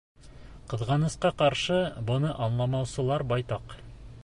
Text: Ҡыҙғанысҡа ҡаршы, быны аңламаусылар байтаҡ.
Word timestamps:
Ҡыҙғанысҡа 0.71 1.31
ҡаршы, 1.41 1.77
быны 2.09 2.33
аңламаусылар 2.47 3.29
байтаҡ. 3.35 3.79